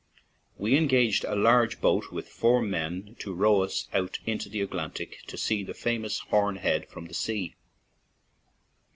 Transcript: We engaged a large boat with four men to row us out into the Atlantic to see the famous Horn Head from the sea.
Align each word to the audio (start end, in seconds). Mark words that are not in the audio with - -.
We 0.57 0.77
engaged 0.77 1.25
a 1.25 1.35
large 1.35 1.79
boat 1.79 2.11
with 2.11 2.27
four 2.27 2.59
men 2.63 3.15
to 3.19 3.35
row 3.35 3.61
us 3.61 3.87
out 3.93 4.17
into 4.25 4.49
the 4.49 4.59
Atlantic 4.61 5.19
to 5.27 5.37
see 5.37 5.61
the 5.61 5.75
famous 5.75 6.21
Horn 6.31 6.55
Head 6.55 6.89
from 6.89 7.05
the 7.05 7.13
sea. 7.13 7.53